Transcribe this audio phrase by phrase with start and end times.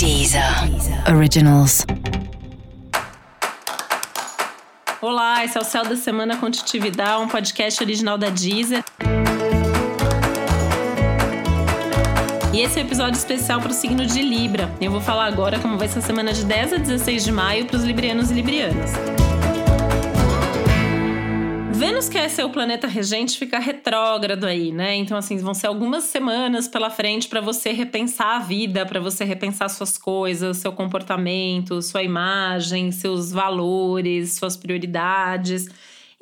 [0.00, 0.42] Deezer
[1.14, 1.84] Originals.
[4.98, 8.82] Olá, esse é o Céu da Semana com Titividade, um podcast original da Deezer.
[12.50, 14.74] E esse é um episódio especial para o signo de Libra.
[14.80, 17.66] Eu vou falar agora como vai ser a semana de 10 a 16 de maio
[17.66, 18.92] para os librianos e librianas.
[21.80, 24.96] Vênus, que é seu planeta regente, fica retrógrado aí, né?
[24.96, 29.24] Então, assim, vão ser algumas semanas pela frente para você repensar a vida, para você
[29.24, 35.68] repensar suas coisas, seu comportamento, sua imagem, seus valores, suas prioridades.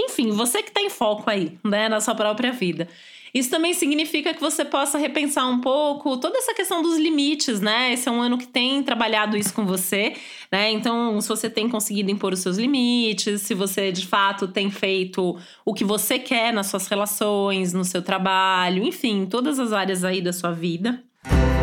[0.00, 2.88] Enfim, você que tem foco aí, né, na sua própria vida.
[3.32, 7.92] Isso também significa que você possa repensar um pouco toda essa questão dos limites, né?
[7.92, 10.14] Esse é um ano que tem trabalhado isso com você,
[10.50, 10.70] né?
[10.70, 15.38] Então, se você tem conseguido impor os seus limites, se você de fato tem feito
[15.64, 20.20] o que você quer nas suas relações, no seu trabalho, enfim, todas as áreas aí
[20.22, 21.02] da sua vida.
[21.24, 21.57] que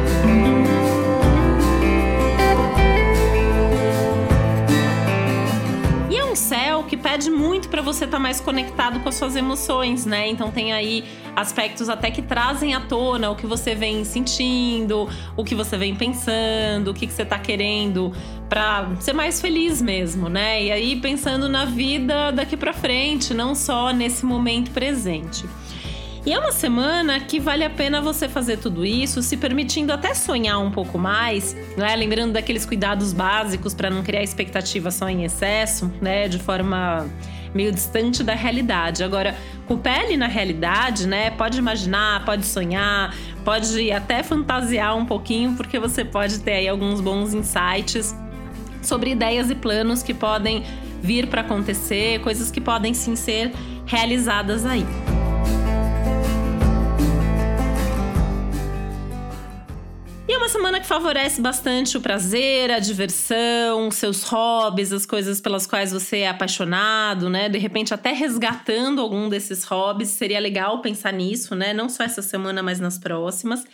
[7.76, 10.30] para você estar tá mais conectado com as suas emoções, né?
[10.30, 11.04] Então tem aí
[11.36, 15.94] aspectos até que trazem à tona o que você vem sentindo, o que você vem
[15.94, 18.14] pensando, o que, que você tá querendo
[18.48, 20.64] para ser mais feliz mesmo, né?
[20.64, 25.44] E aí pensando na vida daqui para frente, não só nesse momento presente.
[26.26, 30.14] E é uma semana que vale a pena você fazer tudo isso, se permitindo até
[30.14, 31.94] sonhar um pouco mais, né?
[31.94, 36.30] Lembrando daqueles cuidados básicos para não criar expectativa só em excesso, né?
[36.30, 37.06] De forma
[37.56, 39.04] meio distante da realidade.
[39.04, 41.32] Agora, com pele na realidade, né?
[41.32, 47.00] Pode imaginar, pode sonhar, pode até fantasiar um pouquinho, porque você pode ter aí alguns
[47.00, 48.14] bons insights
[48.82, 50.64] sobre ideias e planos que podem
[51.02, 53.52] vir para acontecer, coisas que podem sim ser
[53.86, 54.86] realizadas aí.
[60.46, 65.92] Uma semana que favorece bastante o prazer, a diversão, seus hobbies, as coisas pelas quais
[65.92, 67.50] você é apaixonado, né?
[67.50, 71.74] De repente, até resgatando algum desses hobbies, seria legal pensar nisso, né?
[71.74, 73.66] Não só essa semana, mas nas próximas.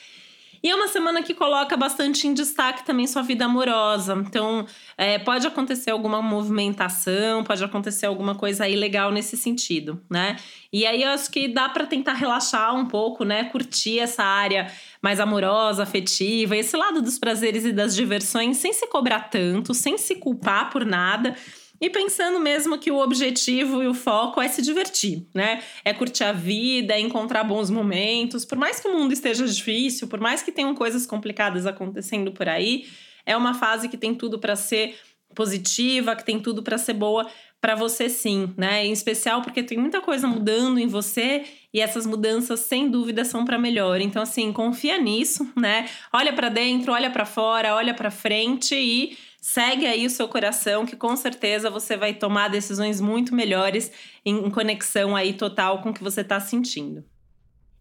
[0.64, 4.14] E é uma semana que coloca bastante em destaque também sua vida amorosa.
[4.14, 10.36] Então, é, pode acontecer alguma movimentação, pode acontecer alguma coisa aí legal nesse sentido, né?
[10.72, 13.46] E aí eu acho que dá para tentar relaxar um pouco, né?
[13.46, 14.72] Curtir essa área
[15.02, 19.98] mais amorosa, afetiva, esse lado dos prazeres e das diversões sem se cobrar tanto, sem
[19.98, 21.36] se culpar por nada
[21.82, 25.64] e pensando mesmo que o objetivo e o foco é se divertir, né?
[25.84, 28.46] É curtir a vida, é encontrar bons momentos.
[28.46, 32.48] Por mais que o mundo esteja difícil, por mais que tenham coisas complicadas acontecendo por
[32.48, 32.86] aí,
[33.26, 34.96] é uma fase que tem tudo para ser
[35.34, 37.28] positiva, que tem tudo para ser boa
[37.60, 38.86] para você sim, né?
[38.86, 43.46] Em especial porque tem muita coisa mudando em você e essas mudanças sem dúvida são
[43.46, 44.02] para melhor.
[44.02, 45.88] Então assim, confia nisso, né?
[46.12, 50.86] Olha para dentro, olha para fora, olha para frente e Segue aí o seu coração,
[50.86, 53.92] que com certeza você vai tomar decisões muito melhores
[54.24, 57.04] em conexão aí total com o que você está sentindo.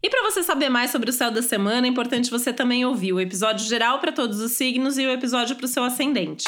[0.02, 3.12] E para você saber mais sobre o céu da semana, é importante você também ouvir
[3.12, 6.46] o episódio geral para todos os signos e o episódio para o seu ascendente.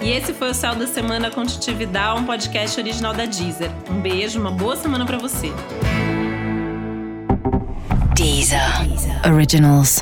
[0.00, 3.70] E esse foi o Céu da Semana com Titividade, um podcast original da Deezer.
[3.90, 5.48] Um beijo, uma boa semana para você.
[8.14, 8.60] Deezer.
[9.26, 10.00] Originals.